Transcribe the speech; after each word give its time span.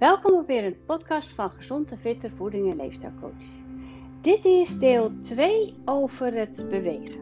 Welkom 0.00 0.34
op 0.34 0.46
weer 0.46 0.64
een 0.64 0.84
podcast 0.86 1.28
van 1.28 1.50
Gezond 1.50 1.90
en 1.90 1.98
Fitte 1.98 2.30
Voeding 2.30 2.70
en 2.70 2.76
Leefstijlcoach. 2.76 3.44
Dit 4.20 4.44
is 4.44 4.78
deel 4.78 5.10
2 5.22 5.74
over 5.84 6.34
het 6.34 6.68
bewegen. 6.70 7.20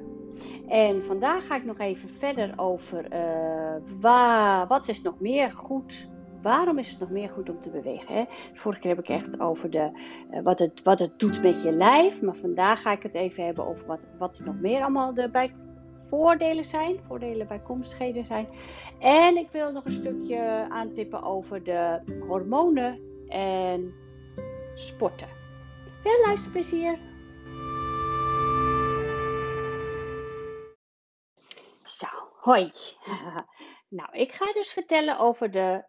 En 0.69 1.03
vandaag 1.03 1.47
ga 1.47 1.57
ik 1.57 1.65
nog 1.65 1.79
even 1.79 2.09
verder 2.09 2.53
over 2.57 3.09
waar, 4.01 4.67
wat 4.67 4.89
is 4.89 5.03
nog 5.03 5.21
meer 5.21 5.51
goed 5.53 6.09
waarom 6.43 6.79
is 6.79 6.91
het 6.91 6.99
nog 6.99 7.11
meer 7.11 7.29
goed 7.29 7.51
om 7.51 7.61
te 7.61 7.71
bewegen? 7.71 8.15
Hè? 8.15 8.25
Vorige 8.55 8.81
keer 8.81 8.91
heb 8.91 9.05
ik 9.05 9.09
echt 9.09 9.41
over 9.41 9.71
de, 9.71 9.91
uh, 10.31 10.41
wat, 10.43 10.59
het, 10.59 10.83
wat 10.83 10.99
het 10.99 11.19
doet 11.19 11.43
met 11.43 11.63
je 11.63 11.73
lijf. 11.73 12.23
Maar 12.23 12.37
vandaag 12.37 12.83
ga 12.83 12.93
ik 12.93 13.03
het 13.03 13.15
even 13.15 13.45
hebben 13.45 13.67
over 13.67 13.87
wat, 13.87 14.07
wat 14.19 14.39
nog 14.45 14.61
meer 14.61 14.81
allemaal 14.81 15.15
de 15.15 15.31
bij, 15.31 15.55
voordelen 16.09 16.65
zijn. 16.65 17.01
Voordelen, 17.07 17.47
bijkomstigheden 17.47 18.25
zijn. 18.25 18.49
En 18.99 19.37
ik 19.37 19.51
wil 19.51 19.73
nog 19.73 19.85
een 19.85 19.93
stukje 19.93 20.67
aantippen 20.69 21.23
over 21.23 21.65
de 21.65 22.03
hormonen 22.27 23.01
en 23.29 23.95
sporten. 24.75 25.29
Veel 26.03 26.25
luisterplezier! 26.25 26.99
Zo, 31.85 32.07
hoi. 32.41 32.73
nou, 33.99 34.13
ik 34.13 34.33
ga 34.33 34.53
dus 34.53 34.69
vertellen 34.69 35.19
over 35.19 35.51
de 35.51 35.85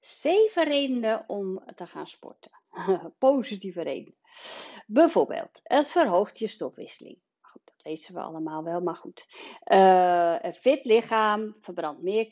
zeven 0.00 0.64
redenen 0.64 1.28
om 1.28 1.64
te 1.74 1.86
gaan 1.86 2.06
sporten. 2.06 2.50
Positieve 3.18 3.82
redenen. 3.82 4.18
Bijvoorbeeld, 4.86 5.60
het 5.62 5.90
verhoogt 5.90 6.38
je 6.38 6.46
stofwisseling. 6.46 7.18
Weten 7.84 8.14
we 8.14 8.20
allemaal 8.20 8.64
wel, 8.64 8.80
maar 8.80 8.94
goed. 8.94 9.26
Uh, 9.64 10.36
een 10.40 10.54
fit 10.54 10.84
lichaam 10.84 11.56
verbrandt 11.60 12.02
meer 12.02 12.30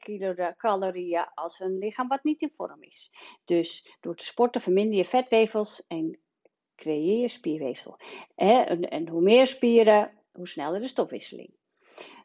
calorieën 0.57 1.29
als 1.35 1.61
een 1.61 1.79
lichaam 1.79 2.09
wat 2.09 2.25
niet 2.25 2.41
in 2.41 2.53
vorm 2.57 2.83
is. 2.83 3.13
Dus 3.45 3.97
door 4.01 4.17
te 4.17 4.25
sporten 4.25 4.61
verminder 4.61 4.97
je 4.97 5.05
vetwevels 5.05 5.87
en 5.87 6.19
creëer 6.77 7.21
je 7.21 7.29
spierweefsel. 7.29 8.01
En, 8.35 8.89
en 8.89 9.09
hoe 9.09 9.23
meer 9.23 9.47
spieren, 9.47 10.13
hoe 10.33 10.49
sneller 10.49 10.81
de 10.81 10.87
stofwisseling. 10.87 11.55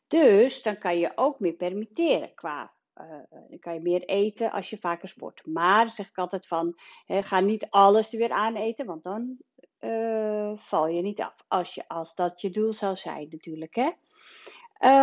Dus 0.08 0.62
dan 0.62 0.78
kan 0.78 0.97
je 0.97 1.12
ook 1.16 1.39
meer 1.39 1.53
permitteren 1.53 2.34
qua 2.34 2.75
uh, 2.95 3.50
dan 3.50 3.59
kan 3.59 3.73
je 3.73 3.80
meer 3.80 4.03
eten 4.03 4.52
als 4.52 4.69
je 4.69 4.78
vaker 4.78 5.08
sport. 5.08 5.45
Maar 5.45 5.89
zeg 5.89 6.09
ik 6.09 6.17
altijd 6.17 6.47
van, 6.47 6.80
ga 7.08 7.39
niet 7.39 7.67
alles 7.69 8.12
er 8.12 8.17
weer 8.17 8.31
aan 8.31 8.56
eten, 8.56 8.86
want 8.86 9.03
dan 9.03 9.38
uh, 9.80 10.52
val 10.56 10.88
je 10.88 11.02
niet 11.02 11.22
af. 11.22 11.36
Als, 11.47 11.75
je, 11.75 11.88
als 11.88 12.16
dat 12.16 12.42
je 12.42 12.50
doel 12.50 12.73
zou 12.73 12.95
zijn 12.95 13.28
natuurlijk. 13.30 13.75
Hè. 13.75 13.92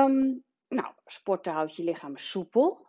Um, 0.04 0.44
nou, 0.68 0.92
sporten 1.06 1.52
houdt 1.52 1.76
je 1.76 1.84
lichaam 1.84 2.16
soepel. 2.16 2.86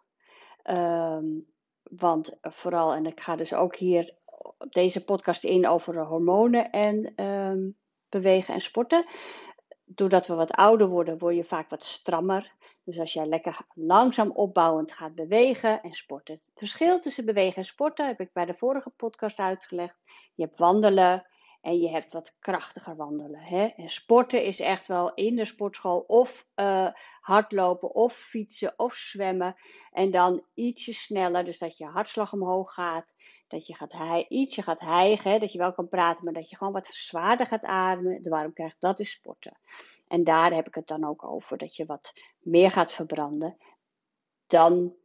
Um, 0.63 1.53
want 1.83 2.37
vooral, 2.41 2.93
en 2.93 3.05
ik 3.05 3.21
ga 3.21 3.35
dus 3.35 3.53
ook 3.53 3.75
hier 3.75 4.15
op 4.57 4.71
deze 4.73 5.03
podcast 5.03 5.43
in 5.43 5.67
over 5.67 6.05
hormonen 6.05 6.71
en 6.71 7.23
um, 7.25 7.77
bewegen 8.09 8.53
en 8.53 8.61
sporten. 8.61 9.05
Doordat 9.85 10.27
we 10.27 10.33
wat 10.33 10.51
ouder 10.51 10.87
worden, 10.87 11.17
word 11.17 11.35
je 11.35 11.43
vaak 11.43 11.69
wat 11.69 11.85
strammer. 11.85 12.53
Dus 12.83 12.99
als 12.99 13.13
jij 13.13 13.25
lekker 13.25 13.57
langzaam 13.73 14.31
opbouwend 14.31 14.91
gaat 14.91 15.15
bewegen 15.15 15.81
en 15.81 15.93
sporten. 15.93 16.33
Het 16.33 16.53
verschil 16.55 16.99
tussen 16.99 17.25
bewegen 17.25 17.55
en 17.55 17.65
sporten 17.65 18.07
heb 18.07 18.19
ik 18.19 18.33
bij 18.33 18.45
de 18.45 18.53
vorige 18.53 18.89
podcast 18.89 19.39
uitgelegd. 19.39 19.95
Je 20.35 20.43
hebt 20.43 20.59
wandelen 20.59 21.27
en 21.65 21.79
je 21.79 21.89
hebt 21.89 22.13
wat 22.13 22.35
krachtiger 22.39 22.95
wandelen. 22.95 23.39
Hè? 23.39 23.65
En 23.65 23.89
sporten 23.89 24.43
is 24.43 24.59
echt 24.59 24.87
wel 24.87 25.13
in 25.13 25.35
de 25.35 25.45
sportschool 25.45 25.99
of 25.99 26.47
uh, 26.55 26.87
hardlopen 27.19 27.93
of 27.93 28.13
fietsen 28.13 28.73
of 28.77 28.93
zwemmen. 28.93 29.55
En 29.91 30.11
dan 30.11 30.45
ietsje 30.53 30.93
sneller, 30.93 31.45
dus 31.45 31.57
dat 31.57 31.77
je 31.77 31.85
hartslag 31.85 32.33
omhoog 32.33 32.73
gaat. 32.73 33.13
Dat 33.47 33.67
je 33.67 33.75
gaat 33.75 34.25
ietsje 34.29 34.61
gaat 34.61 34.79
hijgen, 34.79 35.39
dat 35.39 35.51
je 35.51 35.57
wel 35.57 35.73
kan 35.73 35.89
praten, 35.89 36.23
maar 36.23 36.33
dat 36.33 36.49
je 36.49 36.55
gewoon 36.55 36.73
wat 36.73 36.87
zwaarder 36.87 37.45
gaat 37.45 37.63
ademen. 37.63 38.21
De 38.21 38.29
waarom 38.29 38.53
krijgt 38.53 38.75
dat 38.79 38.99
is 38.99 39.11
sporten. 39.11 39.59
En 40.07 40.23
daar 40.23 40.53
heb 40.53 40.67
ik 40.67 40.75
het 40.75 40.87
dan 40.87 41.05
ook 41.05 41.23
over, 41.23 41.57
dat 41.57 41.75
je 41.75 41.85
wat 41.85 42.13
meer 42.39 42.71
gaat 42.71 42.91
verbranden. 42.91 43.57
Dan 44.47 44.95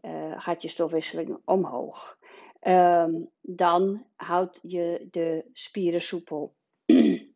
uh, 0.00 0.40
gaat 0.40 0.62
je 0.62 0.68
stofwisseling 0.68 1.38
omhoog. 1.44 2.18
Um, 2.68 3.30
dan 3.40 4.06
houdt 4.14 4.58
je 4.62 5.08
de 5.10 5.44
spieren 5.52 6.00
soepel. 6.00 6.54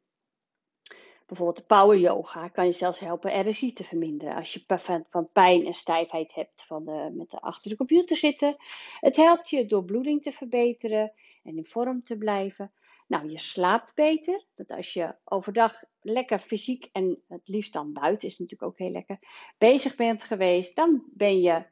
Bijvoorbeeld 1.27 1.57
de 1.57 1.75
power 1.75 1.99
yoga 1.99 2.49
kan 2.49 2.67
je 2.67 2.73
zelfs 2.73 3.01
helpen 3.01 3.51
RSI 3.51 3.73
te 3.73 3.85
verminderen. 3.85 4.35
Als 4.35 4.53
je 4.53 4.65
van 5.11 5.33
pijn 5.33 5.67
en 5.67 5.75
stijfheid 5.75 6.35
hebt 6.35 6.63
van 6.63 6.85
de, 6.85 7.13
met 7.15 7.31
de 7.31 7.41
achter 7.41 7.71
de 7.71 7.77
computer 7.77 8.17
zitten. 8.17 8.57
Het 9.01 9.17
helpt 9.17 9.51
je 9.51 9.67
door 9.67 9.85
bloeding 9.85 10.23
te 10.23 10.33
verbeteren 10.33 11.13
en 11.43 11.57
in 11.57 11.65
vorm 11.65 12.03
te 12.03 12.19
blijven. 12.19 12.73
Nou, 13.07 13.31
je 13.31 13.39
slaapt 13.39 13.95
beter. 13.95 14.45
Dat 14.55 14.71
als 14.71 14.93
je 14.93 15.15
overdag 15.25 15.83
lekker 16.01 16.39
fysiek 16.39 16.89
en 16.93 17.23
het 17.29 17.49
liefst 17.49 17.73
dan 17.73 17.93
buiten 17.93 18.29
is 18.29 18.39
natuurlijk 18.39 18.71
ook 18.71 18.79
heel 18.79 18.91
lekker 18.91 19.19
bezig 19.59 19.97
bent 19.97 20.23
geweest, 20.23 20.77
dan 20.77 21.05
ben 21.15 21.41
je 21.41 21.67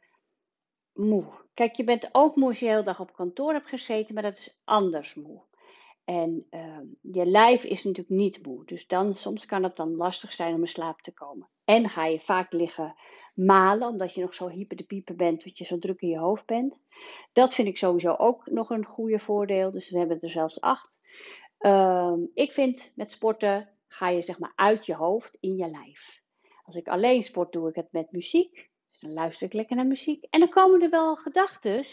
moe. 0.92 1.43
Kijk, 1.54 1.74
je 1.74 1.84
bent 1.84 2.08
ook 2.12 2.36
moe 2.36 2.48
als 2.48 2.58
je 2.58 2.64
de 2.64 2.70
hele 2.70 2.82
dag 2.82 3.00
op 3.00 3.12
kantoor 3.12 3.52
hebt 3.52 3.68
gezeten, 3.68 4.14
maar 4.14 4.22
dat 4.22 4.36
is 4.36 4.60
anders 4.64 5.14
moe. 5.14 5.42
En 6.04 6.46
uh, 6.50 6.78
je 7.00 7.26
lijf 7.26 7.64
is 7.64 7.84
natuurlijk 7.84 8.16
niet 8.16 8.46
moe. 8.46 8.64
Dus 8.64 8.86
dan, 8.86 9.14
soms 9.14 9.46
kan 9.46 9.62
het 9.62 9.76
dan 9.76 9.96
lastig 9.96 10.32
zijn 10.32 10.54
om 10.54 10.60
in 10.60 10.68
slaap 10.68 11.00
te 11.00 11.12
komen. 11.12 11.48
En 11.64 11.88
ga 11.88 12.06
je 12.06 12.20
vaak 12.20 12.52
liggen 12.52 12.94
malen, 13.34 13.88
omdat 13.88 14.14
je 14.14 14.20
nog 14.20 14.34
zo 14.34 14.48
hyper 14.48 14.76
de 14.76 14.84
pieper 14.84 15.16
bent, 15.16 15.44
dat 15.44 15.58
je 15.58 15.64
zo 15.64 15.78
druk 15.78 16.00
in 16.00 16.08
je 16.08 16.18
hoofd 16.18 16.46
bent. 16.46 16.80
Dat 17.32 17.54
vind 17.54 17.68
ik 17.68 17.76
sowieso 17.76 18.14
ook 18.18 18.46
nog 18.46 18.70
een 18.70 18.84
goede 18.84 19.18
voordeel. 19.18 19.70
Dus 19.70 19.90
we 19.90 19.98
hebben 19.98 20.20
er 20.20 20.30
zelfs 20.30 20.60
acht. 20.60 20.92
Uh, 21.60 22.14
ik 22.34 22.52
vind 22.52 22.92
met 22.94 23.10
sporten 23.10 23.68
ga 23.86 24.08
je 24.08 24.22
zeg 24.22 24.38
maar 24.38 24.52
uit 24.54 24.86
je 24.86 24.94
hoofd 24.94 25.36
in 25.40 25.56
je 25.56 25.68
lijf. 25.68 26.22
Als 26.64 26.76
ik 26.76 26.88
alleen 26.88 27.24
sport, 27.24 27.52
doe 27.52 27.68
ik 27.68 27.74
het 27.74 27.92
met 27.92 28.12
muziek. 28.12 28.70
Dus 28.94 29.02
dan 29.02 29.12
luister 29.12 29.46
ik 29.46 29.52
lekker 29.52 29.76
naar 29.76 29.86
muziek. 29.86 30.26
En 30.30 30.40
dan 30.40 30.48
komen 30.48 30.82
er 30.82 30.90
wel 30.90 31.16
gedachten. 31.16 31.84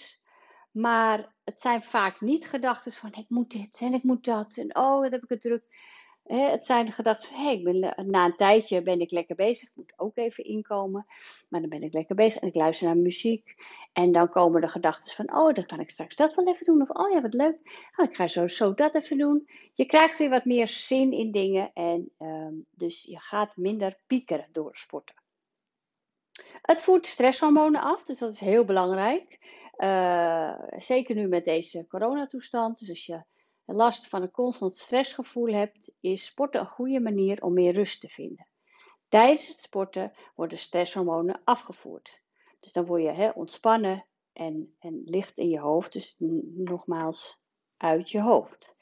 Maar 0.72 1.34
het 1.44 1.62
zijn 1.62 1.84
vaak 1.84 2.22
niet 2.22 2.47
gedachten 2.47 2.91
van 2.91 3.13
ik 3.13 3.25
moet 3.28 3.51
dit 3.51 3.78
en 3.79 3.94
ik 3.94 4.03
moet 4.03 4.25
dat. 4.25 4.57
En 4.57 4.75
oh, 4.75 5.00
wat 5.00 5.12
heb 5.12 5.23
ik 5.23 5.29
het 5.29 5.41
druk. 5.41 5.63
het 6.23 6.66
zijn 6.66 6.91
gedachten 6.91 7.29
van 7.29 7.47
ik 7.47 7.63
ben, 7.63 7.79
na 8.09 8.25
een 8.25 8.35
tijdje 8.35 8.81
ben 8.81 9.00
ik 9.00 9.12
lekker 9.12 9.35
bezig. 9.35 9.69
Ik 9.69 9.75
moet 9.75 9.94
ook 9.95 10.17
even 10.17 10.44
inkomen. 10.44 11.06
Maar 11.50 11.59
dan 11.62 11.69
ben 11.69 11.84
ik 11.84 11.94
lekker 11.94 12.16
bezig 12.16 12.41
en 12.41 12.47
ik 12.47 12.56
luister 12.56 12.88
naar 12.88 12.97
muziek. 12.97 13.56
En 13.94 14.12
dan 14.12 14.29
komen 14.29 14.62
de 14.62 14.68
gedachten 14.68 15.16
van 15.16 15.35
oh, 15.35 15.53
dan 15.53 15.66
kan 15.66 15.79
ik 15.79 15.89
straks 15.89 16.16
dat 16.16 16.35
wel 16.35 16.47
even 16.47 16.66
doen. 16.66 16.81
Of 16.81 16.89
oh 16.89 17.12
ja, 17.12 17.22
wat 17.22 17.33
leuk. 17.33 17.89
Oh, 17.95 18.06
ik 18.06 18.16
ga 18.16 18.28
zo, 18.28 18.47
zo 18.47 18.73
dat 18.73 18.95
even 18.95 19.18
doen. 19.18 19.50
Je 19.73 19.85
krijgt 19.85 20.18
weer 20.18 20.29
wat 20.29 20.45
meer 20.45 20.68
zin 20.68 21.12
in 21.12 21.31
dingen. 21.31 21.72
En 21.73 22.12
um, 22.19 22.66
dus 22.72 23.03
je 23.03 23.19
gaat 23.19 23.57
minder 23.57 23.97
piekeren 24.07 24.50
door 24.51 24.78
sporten. 24.78 25.20
Het 26.61 26.81
voert 26.81 27.05
stresshormonen 27.05 27.81
af, 27.81 28.03
dus 28.03 28.17
dat 28.17 28.33
is 28.33 28.39
heel 28.39 28.66
belangrijk. 28.66 29.39
Uh, 29.77 30.53
zeker 30.77 31.16
nu 31.16 31.27
met 31.27 31.45
deze 31.45 31.88
coronatoestand. 31.88 32.79
Dus 32.79 32.89
als 32.89 33.05
je 33.05 33.23
last 33.66 34.07
van 34.07 34.22
een 34.22 34.31
constant 34.31 34.77
stressgevoel 34.77 35.53
hebt, 35.53 35.91
is 36.00 36.25
sporten 36.25 36.61
een 36.61 36.67
goede 36.67 37.00
manier 37.00 37.44
om 37.44 37.53
meer 37.53 37.73
rust 37.73 38.01
te 38.01 38.09
vinden. 38.09 38.47
Tijdens 39.09 39.47
het 39.47 39.59
sporten 39.59 40.13
worden 40.35 40.57
stresshormonen 40.57 41.41
afgevoerd. 41.44 42.21
Dus 42.59 42.71
dan 42.71 42.85
word 42.85 43.01
je 43.01 43.31
ontspannen 43.35 44.05
en, 44.33 44.75
en 44.79 45.01
licht 45.05 45.38
in 45.38 45.50
je 45.50 45.59
hoofd. 45.59 45.94
Dus 45.94 46.16
nogmaals 46.55 47.39
uit 47.77 48.09
je 48.09 48.21
hoofd. 48.21 48.75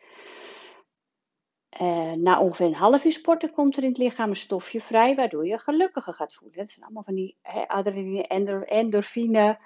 Uh, 1.82 2.12
na 2.12 2.40
ongeveer 2.40 2.66
een 2.66 2.74
half 2.74 3.06
uur 3.06 3.12
sporten 3.12 3.52
komt 3.52 3.78
er 3.78 3.84
in 3.84 3.90
het 3.90 3.98
lichaam 3.98 4.30
een 4.30 4.36
stofje 4.36 4.82
vrij, 4.82 5.16
waardoor 5.16 5.48
je 5.48 5.60
gelukkiger 5.60 6.14
gaat 6.14 6.34
voelen. 6.34 6.58
Dat 6.58 6.70
zijn 6.70 6.86
allemaal 6.86 7.04
van 7.04 7.16
die 7.16 7.38
he, 7.42 7.68
adrenaline, 7.68 8.66
endorfine. 8.66 9.60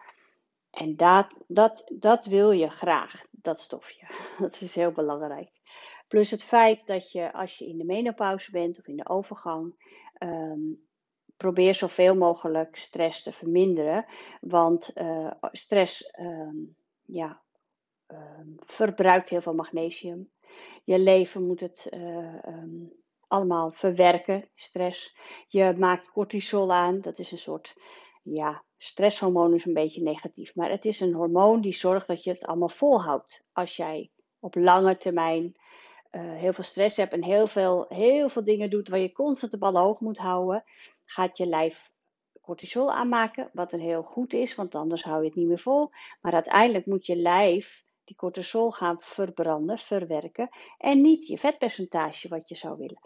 En 0.71 0.95
dat, 0.95 1.43
dat, 1.47 1.91
dat 1.93 2.25
wil 2.25 2.51
je 2.51 2.69
graag, 2.69 3.25
dat 3.31 3.59
stofje. 3.59 4.07
Dat 4.39 4.61
is 4.61 4.75
heel 4.75 4.91
belangrijk. 4.91 5.51
Plus 6.07 6.31
het 6.31 6.43
feit 6.43 6.87
dat 6.87 7.11
je 7.11 7.33
als 7.33 7.57
je 7.57 7.67
in 7.67 7.77
de 7.77 7.85
menopauze 7.85 8.51
bent 8.51 8.79
of 8.79 8.87
in 8.87 8.95
de 8.95 9.09
overgang, 9.09 9.75
um, 10.19 10.85
probeer 11.37 11.75
zoveel 11.75 12.15
mogelijk 12.15 12.75
stress 12.75 13.23
te 13.23 13.31
verminderen. 13.31 14.05
Want 14.41 14.91
uh, 14.95 15.31
stress 15.51 16.13
um, 16.19 16.75
ja, 17.05 17.41
verbruikt 18.65 19.29
heel 19.29 19.41
veel 19.41 19.53
magnesium. 19.53 20.31
Je 20.83 20.99
leven 20.99 21.47
moet 21.47 21.59
het 21.59 21.87
uh, 21.89 22.45
um, 22.47 22.93
allemaal 23.27 23.71
verwerken, 23.71 24.49
stress. 24.55 25.15
Je 25.47 25.75
maakt 25.77 26.11
cortisol 26.11 26.73
aan, 26.73 27.01
dat 27.01 27.19
is 27.19 27.31
een 27.31 27.37
soort, 27.37 27.75
ja, 28.23 28.63
stresshormoon 28.77 29.53
is 29.53 29.65
een 29.65 29.73
beetje 29.73 30.01
negatief. 30.01 30.55
Maar 30.55 30.69
het 30.69 30.85
is 30.85 30.99
een 30.99 31.13
hormoon 31.13 31.61
die 31.61 31.73
zorgt 31.73 32.07
dat 32.07 32.23
je 32.23 32.29
het 32.29 32.45
allemaal 32.45 32.69
volhoudt. 32.69 33.43
Als 33.51 33.75
jij 33.75 34.11
op 34.39 34.55
lange 34.55 34.97
termijn 34.97 35.55
uh, 36.11 36.21
heel 36.21 36.53
veel 36.53 36.63
stress 36.63 36.97
hebt 36.97 37.13
en 37.13 37.23
heel 37.23 37.47
veel, 37.47 37.85
heel 37.89 38.29
veel 38.29 38.43
dingen 38.43 38.69
doet 38.69 38.89
waar 38.89 38.99
je 38.99 39.11
constant 39.11 39.51
de 39.51 39.57
ballen 39.57 39.81
hoog 39.81 39.99
moet 39.99 40.17
houden, 40.17 40.63
gaat 41.05 41.37
je 41.37 41.47
lijf 41.47 41.91
cortisol 42.41 42.91
aanmaken, 42.91 43.49
wat 43.53 43.73
een 43.73 43.79
heel 43.79 44.03
goed 44.03 44.33
is, 44.33 44.55
want 44.55 44.75
anders 44.75 45.03
hou 45.03 45.21
je 45.21 45.27
het 45.27 45.35
niet 45.35 45.47
meer 45.47 45.59
vol. 45.59 45.89
Maar 46.21 46.33
uiteindelijk 46.33 46.85
moet 46.85 47.05
je 47.05 47.15
lijf 47.15 47.85
cortisol 48.15 48.71
gaan 48.71 49.01
verbranden, 49.01 49.79
verwerken. 49.79 50.49
En 50.77 51.01
niet 51.01 51.27
je 51.27 51.37
vetpercentage 51.37 52.27
wat 52.27 52.49
je 52.49 52.55
zou 52.55 52.77
willen. 52.77 52.99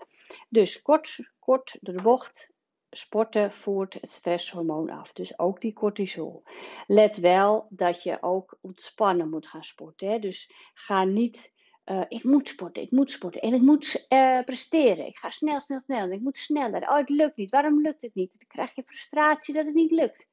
Dus 0.50 0.82
kort, 0.82 1.32
kort 1.40 1.78
de 1.82 2.02
bocht, 2.02 2.52
sporten 2.90 3.52
voert 3.52 3.94
het 3.94 4.12
stresshormoon 4.12 4.90
af. 4.90 5.14
Dus 5.14 5.40
ook 5.40 5.62
die 5.62 5.74
cortisol. 5.74 6.44
Let 6.88 7.18
wel 7.18 7.68
dat 7.70 8.04
je 8.04 8.18
ook 8.22 8.58
ontspannen 8.62 9.30
moet 9.30 9.48
gaan 9.48 9.64
sporten. 9.64 10.10
Hè? 10.10 10.20
Dus 10.20 10.52
ga 10.74 11.04
niet. 11.04 11.56
Uh, 11.86 12.04
ik 12.08 12.24
moet 12.24 12.48
sporten, 12.48 12.84
ik 12.84 12.92
moet 12.92 13.12
sporten 13.12 13.42
en 13.42 13.54
ik 13.54 13.62
moet 13.62 14.06
uh, 14.10 14.42
presteren. 14.44 15.06
Ik 15.06 15.18
ga 15.18 15.30
snel, 15.30 15.60
snel, 15.60 15.80
snel 15.80 16.04
en 16.04 16.12
ik 16.12 16.22
moet 16.22 16.38
sneller. 16.38 16.82
Oh, 16.82 16.98
het 16.98 17.10
lukt 17.10 17.36
niet. 17.36 17.52
Waarom 17.52 17.82
lukt 17.82 18.02
het 18.02 18.16
niet? 18.16 18.36
Dan 18.38 18.48
krijg 18.48 18.76
je 18.76 18.84
frustratie 18.84 19.54
dat 19.54 19.66
het 19.66 19.74
niet 19.74 19.92
lukt. 19.92 20.28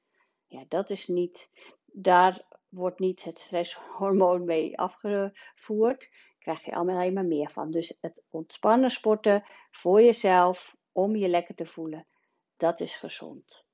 Ja, 0.47 0.65
dat 0.69 0.91
is 0.91 1.07
niet. 1.07 1.51
Daar 1.87 2.45
wordt 2.75 2.99
niet 2.99 3.25
het 3.25 3.39
stresshormoon 3.39 4.45
mee 4.45 4.79
afgevoerd. 4.79 6.11
Krijg 6.39 6.65
je 6.65 6.75
alleen 6.75 7.13
maar 7.13 7.27
meer 7.27 7.51
van. 7.51 7.71
Dus 7.71 7.97
het 8.01 8.23
ontspannen 8.31 8.91
sporten 8.91 9.45
voor 9.71 10.03
jezelf, 10.03 10.77
om 10.93 11.17
je 11.17 11.29
lekker 11.29 11.55
te 11.55 11.67
voelen 11.67 12.07
dat 12.57 12.81
is 12.81 12.97
gezond. 12.97 13.65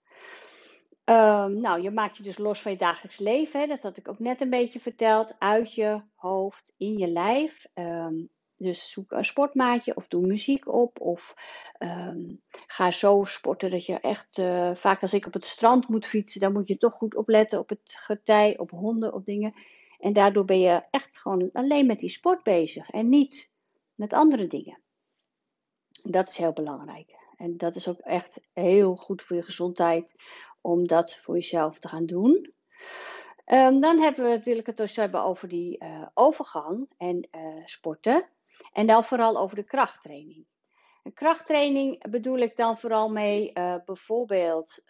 Um, 1.05 1.61
nou, 1.61 1.83
je 1.83 1.91
maakt 1.91 2.17
je 2.17 2.23
dus 2.23 2.39
los 2.39 2.63
van 2.63 2.73
je 2.73 2.79
dagelijks 2.79 3.19
leven. 3.19 3.61
Hè? 3.61 3.67
Dat 3.67 3.83
had 3.83 3.97
ik 3.97 4.09
ook 4.09 4.19
net 4.19 4.41
een 4.41 4.51
beetje 4.51 4.81
verteld. 4.81 5.35
Uit 5.39 5.75
je 5.75 6.03
hoofd, 6.15 6.73
in 6.77 6.99
je 6.99 7.09
lijf. 7.09 7.67
Um, 7.75 8.31
dus 8.63 8.91
zoek 8.91 9.13
een 9.13 9.25
sportmaatje 9.25 9.97
of 9.97 10.09
doe 10.09 10.27
muziek 10.27 10.73
op. 10.73 11.01
Of 11.01 11.35
um, 11.79 12.43
ga 12.67 12.91
zo 12.91 13.25
sporten 13.25 13.71
dat 13.71 13.87
je 13.87 14.01
echt. 14.01 14.39
Uh, 14.39 14.75
vaak 14.75 15.03
als 15.03 15.13
ik 15.13 15.27
op 15.27 15.33
het 15.33 15.45
strand 15.45 15.89
moet 15.89 16.07
fietsen, 16.07 16.41
dan 16.41 16.53
moet 16.53 16.67
je 16.67 16.77
toch 16.77 16.93
goed 16.93 17.15
opletten 17.15 17.59
op 17.59 17.69
het 17.69 17.97
getij, 17.99 18.59
op 18.59 18.71
honden, 18.71 19.13
op 19.13 19.25
dingen. 19.25 19.55
En 19.99 20.13
daardoor 20.13 20.45
ben 20.45 20.61
je 20.61 20.83
echt 20.91 21.19
gewoon 21.19 21.51
alleen 21.53 21.87
met 21.87 21.99
die 21.99 22.11
sport 22.11 22.43
bezig 22.43 22.91
en 22.91 23.09
niet 23.09 23.51
met 23.95 24.13
andere 24.13 24.47
dingen. 24.47 24.81
Dat 26.03 26.29
is 26.29 26.37
heel 26.37 26.53
belangrijk. 26.53 27.19
En 27.37 27.57
dat 27.57 27.77
is 27.77 27.89
ook 27.89 28.01
echt 28.01 28.41
heel 28.53 28.97
goed 28.97 29.23
voor 29.23 29.37
je 29.37 29.43
gezondheid 29.43 30.15
om 30.61 30.87
dat 30.87 31.15
voor 31.15 31.35
jezelf 31.35 31.79
te 31.79 31.89
gaan 31.89 32.07
doen. 32.07 32.55
Um, 33.47 33.81
dan 33.81 33.99
hebben 34.01 34.31
we, 34.31 34.43
wil 34.43 34.59
ik 34.59 34.67
het 34.67 34.77
dus 34.77 34.97
hebben 34.97 35.23
over 35.23 35.49
die 35.49 35.85
uh, 35.85 36.07
overgang 36.15 36.91
en 36.97 37.29
uh, 37.37 37.63
sporten. 37.65 38.29
En 38.73 38.87
dan 38.87 39.05
vooral 39.05 39.37
over 39.37 39.57
de 39.57 39.65
krachttraining. 39.65 40.47
Een 41.03 41.13
krachttraining 41.13 42.11
bedoel 42.11 42.39
ik 42.39 42.57
dan 42.57 42.79
vooral 42.79 43.11
mee, 43.11 43.51
uh, 43.55 43.75
bijvoorbeeld, 43.85 44.83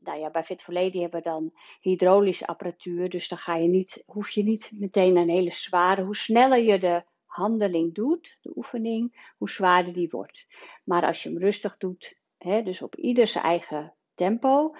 nou 0.00 0.18
ja, 0.18 0.30
bij 0.30 0.44
Fit 0.44 0.62
for 0.62 0.74
Lady 0.74 1.00
hebben 1.00 1.22
we 1.22 1.28
dan 1.28 1.52
hydraulische 1.80 2.46
apparatuur. 2.46 3.08
Dus 3.08 3.28
dan 3.28 3.38
ga 3.38 3.56
je 3.56 3.68
niet, 3.68 4.02
hoef 4.06 4.30
je 4.30 4.42
niet 4.42 4.70
meteen 4.74 5.16
een 5.16 5.28
hele 5.28 5.52
zware, 5.52 6.02
hoe 6.02 6.16
sneller 6.16 6.58
je 6.58 6.78
de 6.78 7.02
handeling 7.24 7.94
doet, 7.94 8.38
de 8.40 8.52
oefening, 8.56 9.32
hoe 9.36 9.50
zwaarder 9.50 9.92
die 9.92 10.08
wordt. 10.10 10.46
Maar 10.84 11.06
als 11.06 11.22
je 11.22 11.28
hem 11.28 11.38
rustig 11.38 11.76
doet, 11.76 12.18
hè, 12.38 12.62
dus 12.62 12.82
op 12.82 12.96
ieder 12.96 13.26
zijn 13.26 13.44
eigen 13.44 13.94
tempo, 14.14 14.74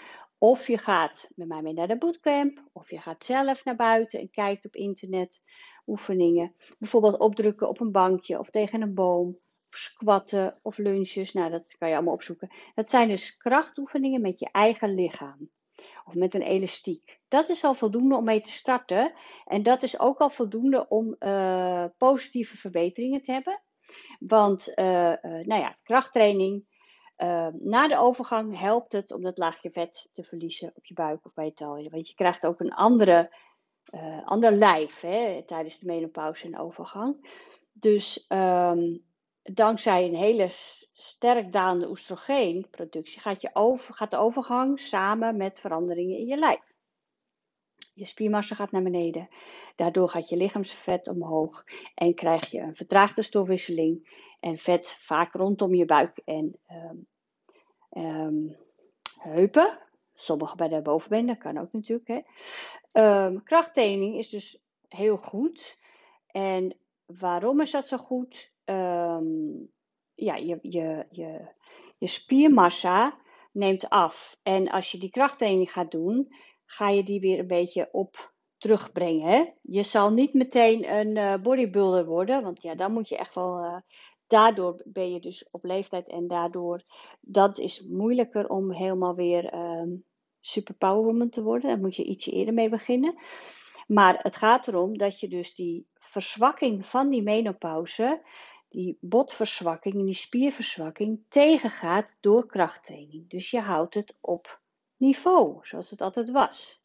of 0.44 0.66
je 0.66 0.78
gaat 0.78 1.28
met 1.34 1.48
mij 1.48 1.62
mee 1.62 1.72
naar 1.72 1.88
de 1.88 1.98
bootcamp, 1.98 2.62
of 2.72 2.90
je 2.90 3.00
gaat 3.00 3.24
zelf 3.24 3.64
naar 3.64 3.76
buiten 3.76 4.20
en 4.20 4.30
kijkt 4.30 4.64
op 4.64 4.74
internet 4.74 5.42
oefeningen. 5.86 6.54
Bijvoorbeeld 6.78 7.18
opdrukken 7.18 7.68
op 7.68 7.80
een 7.80 7.92
bankje 7.92 8.38
of 8.38 8.50
tegen 8.50 8.82
een 8.82 8.94
boom, 8.94 9.28
of 9.70 9.76
squatten 9.76 10.58
of 10.62 10.78
lunches. 10.78 11.32
Nou, 11.32 11.50
dat 11.50 11.76
kan 11.78 11.88
je 11.88 11.94
allemaal 11.94 12.14
opzoeken. 12.14 12.52
Dat 12.74 12.90
zijn 12.90 13.08
dus 13.08 13.36
krachtoefeningen 13.36 14.20
met 14.20 14.38
je 14.38 14.48
eigen 14.52 14.94
lichaam 14.94 15.50
of 16.04 16.14
met 16.14 16.34
een 16.34 16.42
elastiek. 16.42 17.20
Dat 17.28 17.48
is 17.48 17.64
al 17.64 17.74
voldoende 17.74 18.16
om 18.16 18.24
mee 18.24 18.40
te 18.40 18.52
starten. 18.52 19.12
En 19.44 19.62
dat 19.62 19.82
is 19.82 20.00
ook 20.00 20.18
al 20.18 20.30
voldoende 20.30 20.88
om 20.88 21.16
uh, 21.18 21.84
positieve 21.98 22.56
verbeteringen 22.56 23.22
te 23.22 23.32
hebben. 23.32 23.62
Want 24.18 24.72
uh, 24.74 24.84
uh, 24.84 25.16
nou 25.22 25.60
ja, 25.60 25.78
krachttraining. 25.82 26.73
Na 27.52 27.88
de 27.88 27.98
overgang 27.98 28.58
helpt 28.58 28.92
het 28.92 29.12
om 29.12 29.22
dat 29.22 29.38
laagje 29.38 29.70
vet 29.70 30.08
te 30.12 30.22
verliezen 30.22 30.72
op 30.74 30.86
je 30.86 30.94
buik 30.94 31.24
of 31.24 31.34
bij 31.34 31.44
je 31.44 31.52
taille. 31.52 31.90
Want 31.90 32.08
je 32.08 32.14
krijgt 32.14 32.46
ook 32.46 32.60
een 32.60 32.72
andere, 32.72 33.36
ander 34.24 34.52
lijf 34.52 35.00
hè, 35.00 35.42
tijdens 35.46 35.78
de 35.78 35.86
menopauze 35.86 36.46
en 36.46 36.58
overgang. 36.58 37.42
Dus 37.72 38.24
um, 38.28 39.04
dankzij 39.42 40.04
een 40.04 40.16
hele 40.16 40.46
sterk 40.92 41.52
dalende 41.52 41.88
oestrogeenproductie 41.88 43.20
gaat, 43.20 43.40
je 43.40 43.50
over, 43.52 43.94
gaat 43.94 44.10
de 44.10 44.16
overgang 44.16 44.80
samen 44.80 45.36
met 45.36 45.60
veranderingen 45.60 46.18
in 46.18 46.26
je 46.26 46.36
lijf. 46.36 46.72
Je 47.94 48.06
spiermassa 48.06 48.54
gaat 48.54 48.70
naar 48.70 48.82
beneden. 48.82 49.28
Daardoor 49.76 50.08
gaat 50.08 50.28
je 50.28 50.36
lichaamsvet 50.36 51.08
omhoog 51.08 51.64
en 51.94 52.14
krijg 52.14 52.50
je 52.50 52.60
een 52.60 52.76
vertraagde 52.76 53.22
stofwisseling 53.22 54.22
en 54.44 54.58
vet 54.58 54.88
vaak 54.88 55.32
rondom 55.32 55.74
je 55.74 55.84
buik 55.84 56.18
en 56.24 56.58
um, 56.70 57.06
um, 58.02 58.56
heupen. 59.18 59.78
Sommige 60.14 60.56
bij 60.56 60.68
de 60.68 60.82
bovenbeen, 60.82 61.26
dat 61.26 61.38
kan 61.38 61.58
ook 61.58 61.72
natuurlijk. 61.72 62.08
Hè. 62.08 62.20
Um, 63.26 63.42
krachttraining 63.42 64.18
is 64.18 64.28
dus 64.28 64.62
heel 64.88 65.16
goed. 65.16 65.78
En 66.26 66.76
waarom 67.06 67.60
is 67.60 67.70
dat 67.70 67.88
zo 67.88 67.96
goed? 67.96 68.52
ja, 70.14 70.36
je, 70.36 70.58
je, 70.62 71.06
je, 71.10 71.48
je 71.98 72.06
spiermassa 72.06 73.18
neemt 73.52 73.88
af. 73.88 74.38
En 74.42 74.70
als 74.70 74.90
je 74.90 74.98
die 74.98 75.10
krachttraining 75.10 75.72
gaat 75.72 75.90
doen, 75.90 76.34
ga 76.64 76.88
je 76.88 77.04
die 77.04 77.20
weer 77.20 77.38
een 77.38 77.46
beetje 77.46 77.88
op 77.92 78.33
terugbrengen. 78.64 79.28
Hè? 79.28 79.44
Je 79.62 79.82
zal 79.82 80.12
niet 80.12 80.34
meteen 80.34 80.94
een 80.94 81.16
uh, 81.16 81.34
bodybuilder 81.42 82.04
worden, 82.04 82.42
want 82.42 82.62
ja, 82.62 82.74
dan 82.74 82.92
moet 82.92 83.08
je 83.08 83.16
echt 83.16 83.34
wel. 83.34 83.64
Uh, 83.64 83.76
daardoor 84.26 84.82
ben 84.84 85.12
je 85.12 85.20
dus 85.20 85.48
op 85.50 85.64
leeftijd 85.64 86.08
en 86.08 86.26
daardoor. 86.26 86.82
Dat 87.20 87.58
is 87.58 87.86
moeilijker 87.88 88.48
om 88.48 88.72
helemaal 88.72 89.14
weer 89.14 89.54
um, 89.54 90.04
superpowerwoman 90.40 91.28
te 91.28 91.42
worden. 91.42 91.68
Daar 91.68 91.78
moet 91.78 91.96
je 91.96 92.04
ietsje 92.04 92.30
eerder 92.30 92.54
mee 92.54 92.68
beginnen. 92.68 93.14
Maar 93.86 94.18
het 94.22 94.36
gaat 94.36 94.68
erom 94.68 94.98
dat 94.98 95.20
je 95.20 95.28
dus 95.28 95.54
die 95.54 95.86
verzwakking 95.94 96.86
van 96.86 97.10
die 97.10 97.22
menopauze 97.22 98.22
die 98.68 98.98
botverzwakking 99.00 99.94
en 99.94 100.04
die 100.04 100.14
spierverzwakking 100.14 101.20
tegengaat 101.28 102.16
door 102.20 102.46
krachttraining. 102.46 103.30
Dus 103.30 103.50
je 103.50 103.60
houdt 103.60 103.94
het 103.94 104.14
op 104.20 104.60
niveau, 104.96 105.58
zoals 105.62 105.90
het 105.90 106.00
altijd 106.00 106.30
was. 106.30 106.82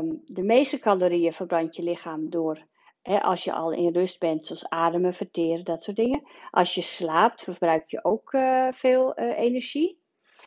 Um, 0.00 0.22
de 0.26 0.42
meeste 0.42 0.78
calorieën 0.78 1.32
verbrandt 1.32 1.76
je 1.76 1.82
lichaam 1.82 2.30
door 2.30 2.68
als 3.02 3.44
je 3.44 3.52
al 3.52 3.72
in 3.72 3.92
rust 3.92 4.18
bent, 4.18 4.46
zoals 4.46 4.68
ademen, 4.68 5.14
verteren, 5.14 5.64
dat 5.64 5.82
soort 5.82 5.96
dingen. 5.96 6.22
Als 6.50 6.74
je 6.74 6.82
slaapt, 6.82 7.42
verbruik 7.42 7.88
je 7.88 8.04
ook 8.04 8.32
uh, 8.32 8.68
veel 8.72 9.20
uh, 9.20 9.38
energie. 9.38 10.00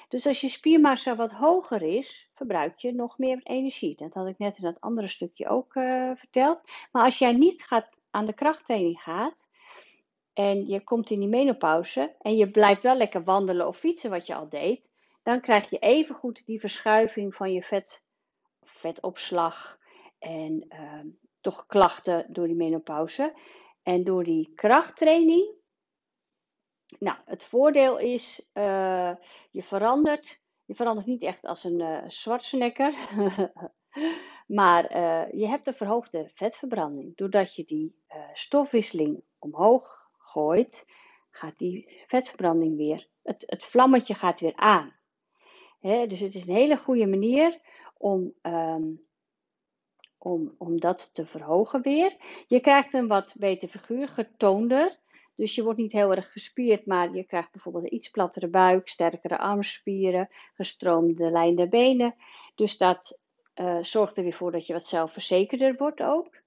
Dus 0.07 0.27
als 0.27 0.41
je 0.41 0.49
spiermassa 0.49 1.15
wat 1.15 1.31
hoger 1.31 1.81
is, 1.81 2.29
verbruik 2.33 2.79
je 2.79 2.93
nog 2.93 3.17
meer 3.17 3.39
energie. 3.43 3.95
Dat 3.95 4.13
had 4.13 4.27
ik 4.27 4.37
net 4.37 4.57
in 4.57 4.63
dat 4.63 4.81
andere 4.81 5.07
stukje 5.07 5.47
ook 5.47 5.75
uh, 5.75 6.11
verteld. 6.15 6.61
Maar 6.91 7.03
als 7.03 7.17
jij 7.17 7.33
niet 7.33 7.63
gaat, 7.63 7.89
aan 8.09 8.25
de 8.25 8.33
krachttraining 8.33 9.01
gaat, 9.01 9.49
en 10.33 10.67
je 10.67 10.83
komt 10.83 11.09
in 11.09 11.19
die 11.19 11.29
menopauze 11.29 12.15
en 12.19 12.35
je 12.35 12.49
blijft 12.51 12.81
wel 12.81 12.97
lekker 12.97 13.23
wandelen 13.23 13.67
of 13.67 13.77
fietsen 13.77 14.09
wat 14.09 14.27
je 14.27 14.35
al 14.35 14.49
deed, 14.49 14.89
dan 15.23 15.41
krijg 15.41 15.69
je 15.69 15.77
evengoed 15.77 16.45
die 16.45 16.59
verschuiving 16.59 17.35
van 17.35 17.51
je 17.51 17.63
vet, 17.63 18.03
vetopslag 18.83 19.79
en 20.19 20.65
uh, 20.69 21.13
toch 21.41 21.65
klachten 21.65 22.25
door 22.29 22.47
die 22.47 22.55
menopauze. 22.55 23.33
En 23.83 24.03
door 24.03 24.23
die 24.23 24.51
krachttraining, 24.55 25.51
nou, 26.99 27.17
het 27.25 27.43
voordeel 27.43 27.97
is, 27.97 28.49
uh, 28.53 29.11
je 29.51 29.63
verandert, 29.63 30.41
je 30.65 30.75
verandert 30.75 31.07
niet 31.07 31.23
echt 31.23 31.45
als 31.45 31.63
een 31.63 31.79
uh, 31.79 31.97
zwartsnekker, 32.07 32.93
maar 34.59 34.95
uh, 34.95 35.31
je 35.31 35.47
hebt 35.47 35.67
een 35.67 35.73
verhoogde 35.73 36.31
vetverbranding. 36.33 37.15
Doordat 37.15 37.55
je 37.55 37.65
die 37.65 38.01
stofwisseling 38.33 39.23
omhoog 39.39 40.09
gooit, 40.17 40.85
gaat 41.29 41.57
die 41.57 42.03
vetverbranding 42.07 42.77
weer, 42.77 43.07
het, 43.23 43.43
het 43.45 43.63
vlammetje 43.63 44.13
gaat 44.13 44.39
weer 44.39 44.55
aan. 44.55 44.95
dus 45.81 46.19
het 46.19 46.35
is 46.35 46.47
een 46.47 46.55
hele 46.55 46.77
goede 46.77 47.07
manier 47.07 47.61
om, 48.03 48.33
um, 48.41 49.05
om, 50.17 50.55
om 50.57 50.79
dat 50.79 51.09
te 51.13 51.25
verhogen 51.25 51.81
weer. 51.81 52.15
Je 52.47 52.59
krijgt 52.59 52.93
een 52.93 53.07
wat 53.07 53.33
beter 53.37 53.69
figuur, 53.69 54.07
getoonder. 54.07 54.99
Dus 55.35 55.55
je 55.55 55.63
wordt 55.63 55.79
niet 55.79 55.91
heel 55.91 56.11
erg 56.11 56.31
gespierd, 56.31 56.85
maar 56.85 57.15
je 57.15 57.23
krijgt 57.23 57.51
bijvoorbeeld 57.51 57.83
een 57.83 57.93
iets 57.93 58.09
plattere 58.09 58.47
buik, 58.47 58.87
sterkere 58.87 59.37
armspieren, 59.37 60.29
gestroomde 60.53 61.29
lijn 61.29 61.55
der 61.55 61.69
benen. 61.69 62.15
Dus 62.55 62.77
dat 62.77 63.19
uh, 63.55 63.83
zorgt 63.83 64.17
er 64.17 64.23
weer 64.23 64.33
voor 64.33 64.51
dat 64.51 64.67
je 64.67 64.73
wat 64.73 64.85
zelfverzekerder 64.85 65.75
wordt 65.75 66.01
ook. 66.01 66.41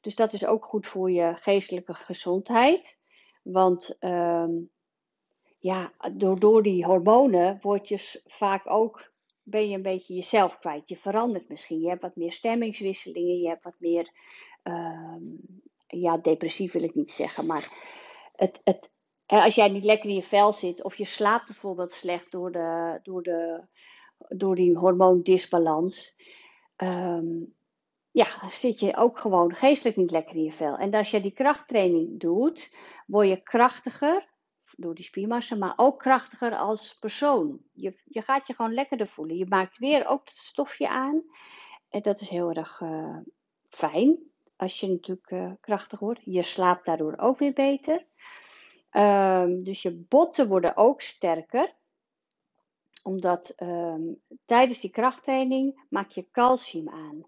Dus 0.00 0.14
dat 0.14 0.32
is 0.32 0.46
ook 0.46 0.64
goed 0.64 0.86
voor 0.86 1.10
je 1.10 1.34
geestelijke 1.36 1.94
gezondheid. 1.94 2.98
Want 3.42 3.96
um, 4.00 4.70
ja, 5.58 5.92
door, 6.12 6.40
door 6.40 6.62
die 6.62 6.84
hormonen 6.84 7.58
word 7.60 7.88
je 7.88 8.22
vaak 8.26 8.70
ook, 8.70 9.09
ben 9.50 9.68
je 9.68 9.74
een 9.74 9.82
beetje 9.82 10.14
jezelf 10.14 10.58
kwijt. 10.58 10.88
Je 10.88 10.96
verandert 10.96 11.48
misschien. 11.48 11.80
Je 11.80 11.88
hebt 11.88 12.02
wat 12.02 12.16
meer 12.16 12.32
stemmingswisselingen, 12.32 13.38
je 13.38 13.48
hebt 13.48 13.64
wat 13.64 13.76
meer 13.78 14.10
ehm, 14.62 15.22
ja, 15.86 16.16
depressief 16.16 16.72
wil 16.72 16.82
ik 16.82 16.94
niet 16.94 17.10
zeggen, 17.10 17.46
maar 17.46 17.68
het, 18.36 18.60
het, 18.64 18.90
als 19.26 19.54
jij 19.54 19.68
niet 19.68 19.84
lekker 19.84 20.08
in 20.08 20.14
je 20.14 20.22
vel 20.22 20.52
zit 20.52 20.82
of 20.82 20.96
je 20.96 21.04
slaapt 21.04 21.46
bijvoorbeeld 21.46 21.92
slecht 21.92 22.30
door, 22.30 22.52
de, 22.52 23.00
door, 23.02 23.22
de, 23.22 23.64
door 24.28 24.54
die 24.54 24.76
hormoondisbalans, 24.76 26.16
um, 26.76 27.54
ja, 28.10 28.50
zit 28.50 28.80
je 28.80 28.96
ook 28.96 29.18
gewoon 29.18 29.54
geestelijk 29.54 29.96
niet 29.96 30.10
lekker 30.10 30.36
in 30.36 30.42
je 30.42 30.52
vel. 30.52 30.76
En 30.76 30.94
als 30.94 31.10
je 31.10 31.20
die 31.20 31.32
krachttraining 31.32 32.20
doet, 32.20 32.74
word 33.06 33.28
je 33.28 33.42
krachtiger 33.42 34.29
door 34.76 34.94
die 34.94 35.04
spiermassa, 35.04 35.56
maar 35.56 35.72
ook 35.76 35.98
krachtiger 35.98 36.56
als 36.56 36.98
persoon. 36.98 37.60
Je, 37.72 38.00
je 38.04 38.22
gaat 38.22 38.46
je 38.46 38.54
gewoon 38.54 38.74
lekkerder 38.74 39.06
voelen. 39.06 39.36
Je 39.36 39.46
maakt 39.46 39.78
weer 39.78 40.06
ook 40.06 40.28
het 40.28 40.36
stofje 40.36 40.88
aan. 40.88 41.22
En 41.88 42.02
dat 42.02 42.20
is 42.20 42.28
heel 42.28 42.52
erg 42.52 42.80
uh, 42.80 43.18
fijn 43.68 44.18
als 44.56 44.80
je 44.80 44.88
natuurlijk 44.88 45.30
uh, 45.30 45.52
krachtig 45.60 45.98
wordt. 45.98 46.20
Je 46.24 46.42
slaapt 46.42 46.84
daardoor 46.84 47.14
ook 47.16 47.38
weer 47.38 47.52
beter. 47.52 48.06
Um, 48.92 49.62
dus 49.62 49.82
je 49.82 50.04
botten 50.08 50.48
worden 50.48 50.76
ook 50.76 51.00
sterker 51.00 51.74
omdat 53.02 53.52
um, 53.56 54.20
tijdens 54.44 54.80
die 54.80 54.90
krachttraining 54.90 55.86
maak 55.88 56.10
je 56.10 56.30
calcium 56.30 56.88
aan 56.88 57.26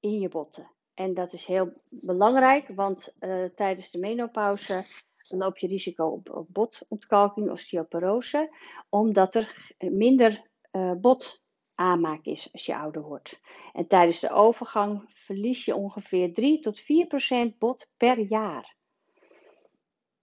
in 0.00 0.20
je 0.20 0.28
botten. 0.28 0.70
En 0.94 1.14
dat 1.14 1.32
is 1.32 1.46
heel 1.46 1.72
belangrijk, 1.88 2.68
want 2.68 3.14
uh, 3.20 3.44
tijdens 3.44 3.90
de 3.90 3.98
menopauze 3.98 4.84
loop 5.28 5.58
je 5.58 5.66
risico 5.66 6.06
op, 6.06 6.46
botontkalking, 6.48 7.50
osteoporose, 7.50 8.56
omdat 8.88 9.34
er 9.34 9.74
minder 9.78 10.50
uh, 10.72 10.92
bot 10.92 11.42
aanmaak 11.74 12.24
is 12.24 12.52
als 12.52 12.66
je 12.66 12.76
ouder 12.76 13.02
wordt. 13.02 13.40
En 13.72 13.86
tijdens 13.86 14.20
de 14.20 14.30
overgang 14.30 15.10
verlies 15.14 15.64
je 15.64 15.74
ongeveer 15.74 16.32
3 16.32 16.60
tot 16.60 16.80
4 16.80 17.06
procent 17.06 17.58
bot 17.58 17.88
per 17.96 18.18
jaar. 18.18 18.76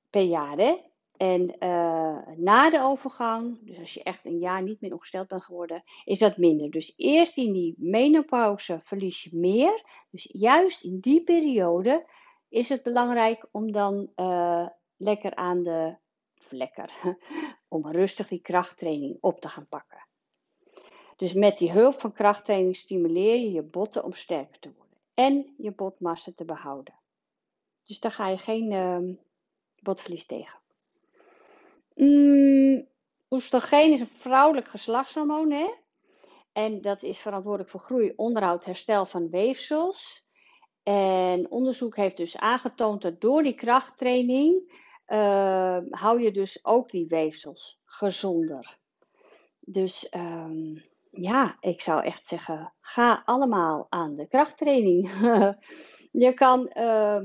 Per 0.10 0.24
jaar, 0.24 0.58
hè? 0.58 0.90
En 1.18 1.56
uh, 1.60 2.18
na 2.38 2.70
de 2.70 2.82
overgang, 2.82 3.60
dus 3.62 3.80
als 3.80 3.94
je 3.94 4.04
echt 4.04 4.26
een 4.26 4.40
jaar 4.40 4.64
niet 4.64 4.82
meer 4.82 4.94
ongesteld 4.94 5.28
bent 5.28 5.44
geworden, 5.44 5.84
is 6.06 6.20
dat 6.20 6.38
minder. 6.38 6.72
Dus 6.72 6.94
eerst 6.98 7.38
in 7.38 7.54
die 7.54 7.76
menopauze 7.78 8.80
verlies 8.84 9.24
je 9.24 9.38
meer. 9.38 9.84
Dus 10.10 10.30
juist 10.34 10.84
in 10.84 11.00
die 11.00 11.24
periode 11.24 12.06
is 12.50 12.70
het 12.70 12.84
belangrijk 12.84 13.48
om 13.52 13.72
dan 13.72 14.12
uh, 14.16 14.68
lekker 15.02 15.36
aan 15.36 15.64
de, 15.64 15.96
of 16.40 16.52
lekker, 16.52 16.92
om 17.68 17.92
rustig 17.92 18.28
die 18.28 18.42
krachttraining 18.42 19.18
op 19.22 19.42
te 19.42 19.50
gaan 19.50 19.68
pakken. 19.68 20.06
Dus 21.16 21.34
met 21.34 21.58
die 21.58 21.72
hulp 21.72 22.00
van 22.00 22.14
krachttraining 22.14 22.76
stimuleer 22.76 23.36
je 23.36 23.52
je 23.52 23.64
botten 23.64 24.04
om 24.04 24.14
sterker 24.14 24.60
te 24.60 24.74
worden 24.78 24.98
en 25.14 25.54
je 25.58 25.72
botmassa 25.72 26.32
te 26.36 26.46
behouden. 26.46 26.94
Dus 27.84 28.00
daar 28.00 28.12
ga 28.12 28.28
je 28.28 28.38
geen 28.38 28.72
uh, 28.72 29.16
botverlies 29.82 30.26
tegen. 30.26 30.60
Mm, 31.96 32.88
oestrogeen 33.30 33.92
is 33.92 34.00
een 34.00 34.08
vrouwelijk 34.08 34.68
geslachtshormoon, 34.68 35.52
hè? 35.52 35.70
En 36.52 36.82
dat 36.82 37.04
is 37.04 37.20
verantwoordelijk 37.20 37.70
voor 37.70 37.80
groei, 37.80 38.14
onderhoud, 38.16 38.66
herstel 38.66 39.06
van 39.06 39.30
weefsels. 39.30 40.30
En 40.84 41.52
onderzoek 41.52 41.96
heeft 41.96 42.18
dus 42.18 42.38
aangetoond 42.38 43.02
dat 43.02 43.22
door 43.22 43.44
die 43.44 43.56
krachttraining 43.56 44.80
uh, 45.12 45.78
hou 45.90 46.22
je 46.22 46.32
dus 46.32 46.66
ook 46.66 46.90
die 46.90 47.08
weefsels 47.08 47.82
gezonder. 47.86 48.80
Dus 49.60 50.08
um, 50.16 50.84
ja, 51.12 51.58
ik 51.60 51.82
zou 51.82 52.04
echt 52.04 52.26
zeggen, 52.26 52.74
ga 52.80 53.22
allemaal 53.26 53.88
aan 53.90 54.16
de 54.16 54.28
krachttraining. 54.28 55.12
je 56.26 56.34
kan 56.34 56.72
uh, 56.74 57.20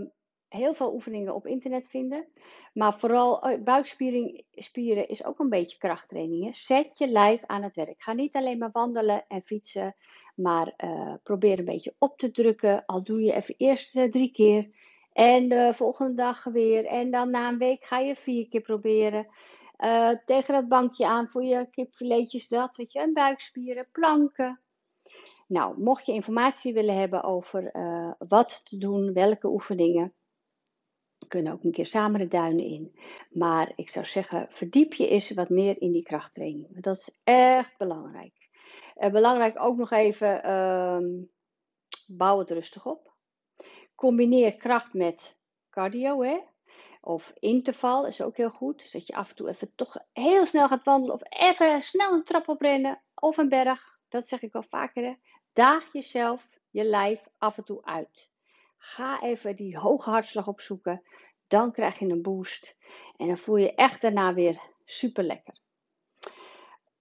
heel 0.48 0.74
veel 0.74 0.94
oefeningen 0.94 1.34
op 1.34 1.46
internet 1.46 1.88
vinden. 1.88 2.28
Maar 2.72 2.98
vooral 2.98 3.50
uh, 3.50 3.62
buikspieren 3.62 5.08
is 5.08 5.24
ook 5.24 5.38
een 5.38 5.48
beetje 5.48 5.78
krachttraining. 5.78 6.56
Zet 6.56 6.98
je 6.98 7.08
lijf 7.08 7.44
aan 7.46 7.62
het 7.62 7.76
werk. 7.76 8.02
Ga 8.02 8.12
niet 8.12 8.34
alleen 8.34 8.58
maar 8.58 8.70
wandelen 8.72 9.24
en 9.28 9.42
fietsen. 9.42 9.96
Maar 10.34 10.74
uh, 10.84 11.14
probeer 11.22 11.58
een 11.58 11.64
beetje 11.64 11.94
op 11.98 12.18
te 12.18 12.30
drukken. 12.30 12.84
Al 12.86 13.02
doe 13.02 13.22
je 13.22 13.34
even 13.34 13.54
eerst 13.58 13.92
drie 13.92 14.32
keer. 14.32 14.70
En 15.16 15.48
de 15.48 15.72
volgende 15.74 16.14
dag 16.14 16.44
weer. 16.44 16.86
En 16.86 17.10
dan 17.10 17.30
na 17.30 17.48
een 17.48 17.58
week 17.58 17.84
ga 17.84 17.98
je 17.98 18.16
vier 18.16 18.48
keer 18.48 18.60
proberen. 18.60 19.26
Uh, 19.78 20.10
tegen 20.24 20.54
dat 20.54 20.68
bankje 20.68 21.06
aan 21.06 21.28
voor 21.28 21.44
je 21.44 21.70
kipfiletjes, 21.70 22.48
dat, 22.48 22.76
weet 22.76 22.92
je, 22.92 22.98
en 22.98 23.12
buikspieren, 23.12 23.88
planken. 23.92 24.60
Nou, 25.46 25.80
mocht 25.80 26.06
je 26.06 26.12
informatie 26.12 26.72
willen 26.72 26.98
hebben 26.98 27.22
over 27.22 27.76
uh, 27.76 28.12
wat 28.18 28.60
te 28.64 28.78
doen, 28.78 29.12
welke 29.12 29.48
oefeningen, 29.48 30.14
kunnen 31.28 31.52
ook 31.52 31.64
een 31.64 31.72
keer 31.72 31.86
samen 31.86 32.20
de 32.20 32.28
duinen 32.28 32.64
in. 32.64 32.98
Maar 33.30 33.72
ik 33.76 33.90
zou 33.90 34.04
zeggen, 34.04 34.46
verdiep 34.50 34.92
je 34.92 35.08
eens 35.08 35.30
wat 35.30 35.48
meer 35.48 35.80
in 35.80 35.92
die 35.92 36.02
krachttraining. 36.02 36.80
Dat 36.80 36.96
is 36.96 37.10
echt 37.24 37.76
belangrijk. 37.78 38.34
Belangrijk 39.12 39.60
ook 39.60 39.76
nog 39.76 39.90
even, 39.90 40.46
uh, 40.46 40.98
bouw 42.06 42.38
het 42.38 42.50
rustig 42.50 42.86
op. 42.86 43.15
Combineer 43.96 44.56
kracht 44.56 44.92
met 44.92 45.38
cardio, 45.70 46.22
hè. 46.22 46.38
Of 47.00 47.32
interval 47.38 48.06
is 48.06 48.22
ook 48.22 48.36
heel 48.36 48.50
goed. 48.50 48.82
Dus 48.82 48.90
dat 48.90 49.06
je 49.06 49.14
af 49.14 49.28
en 49.30 49.36
toe 49.36 49.48
even 49.48 49.72
toch 49.74 49.96
heel 50.12 50.46
snel 50.46 50.68
gaat 50.68 50.84
wandelen. 50.84 51.14
Of 51.14 51.22
even 51.28 51.82
snel 51.82 52.12
een 52.12 52.24
trap 52.24 52.48
oprennen. 52.48 53.02
Of 53.14 53.36
een 53.36 53.48
berg. 53.48 53.98
Dat 54.08 54.28
zeg 54.28 54.42
ik 54.42 54.52
wel 54.52 54.62
vaker. 54.62 55.18
Daag 55.52 55.92
jezelf, 55.92 56.48
je 56.70 56.84
lijf 56.84 57.28
af 57.38 57.58
en 57.58 57.64
toe 57.64 57.84
uit. 57.84 58.30
Ga 58.78 59.22
even 59.22 59.56
die 59.56 59.78
hoge 59.78 60.10
hartslag 60.10 60.48
opzoeken. 60.48 61.02
Dan 61.46 61.72
krijg 61.72 61.98
je 61.98 62.08
een 62.08 62.22
boost. 62.22 62.76
En 63.16 63.26
dan 63.26 63.38
voel 63.38 63.56
je 63.56 63.74
echt 63.74 64.00
daarna 64.00 64.34
weer 64.34 64.60
super 64.84 65.24
lekker. 65.24 65.54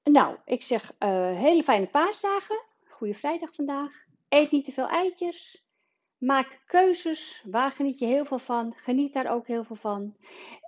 Nou, 0.04 0.38
ik 0.46 0.64
zeg 0.64 0.92
uh, 1.00 1.40
hele 1.40 1.64
fijne 1.64 1.88
paasdagen. 1.88 2.64
Goede 2.88 3.14
vrijdag 3.14 3.54
vandaag. 3.54 3.92
Eet 4.30 4.52
niet 4.52 4.66
te 4.66 4.72
veel 4.72 4.88
eitjes. 4.88 5.65
Maak 6.26 6.62
keuzes. 6.66 7.44
Waar 7.46 7.72
geniet 7.72 8.00
je 8.00 8.06
heel 8.06 8.26
veel 8.26 8.40
van? 8.40 8.74
Geniet 8.76 9.14
daar 9.14 9.32
ook 9.32 9.48
heel 9.48 9.64
veel 9.64 9.76
van. 9.76 10.16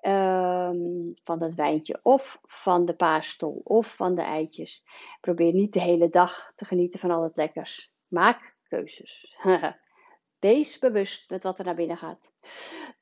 Um, 0.02 1.14
van 1.24 1.40
dat 1.40 1.54
wijntje. 1.54 2.00
Of 2.04 2.40
van 2.44 2.86
de 2.86 2.96
paasstol. 2.96 3.62
Of 3.64 3.96
van 3.96 4.16
de 4.16 4.22
eitjes. 4.22 4.84
Probeer 5.22 5.54
niet 5.54 5.74
de 5.74 5.82
hele 5.82 6.10
dag 6.10 6.52
te 6.56 6.66
genieten 6.66 7.00
van 7.00 7.12
al 7.12 7.24
het 7.24 7.38
lekkers. 7.38 7.94
Maak 8.08 8.56
keuzes. 8.64 9.38
Wees 10.40 10.80
bewust 10.80 11.30
met 11.30 11.44
wat 11.44 11.60
er 11.60 11.66
naar 11.66 11.76
binnen 11.76 11.98
gaat. 11.98 12.32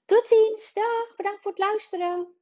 Tot 0.06 0.26
ziens. 0.26 0.74
Dag. 0.74 1.16
Bedankt 1.16 1.42
voor 1.42 1.52
het 1.52 1.60
luisteren. 1.60 2.36